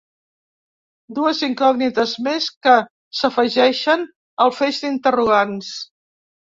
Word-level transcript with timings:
Dues 1.19 1.41
incògnites 1.49 2.15
més 2.29 2.49
que 2.65 2.75
s’afegeixen 3.21 4.09
al 4.49 4.59
feix 4.65 4.85
d’interrogants. 4.85 5.75